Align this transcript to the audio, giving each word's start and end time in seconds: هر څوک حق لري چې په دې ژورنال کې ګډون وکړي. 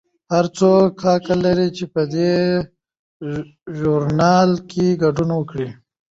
هر 0.33 0.45
څوک 0.59 0.91
حق 1.05 1.25
لري 1.43 1.67
چې 1.77 1.85
په 1.93 2.01
دې 2.13 2.33
ژورنال 3.77 4.49
کې 4.71 4.87
ګډون 5.03 5.29
وکړي. 5.35 5.69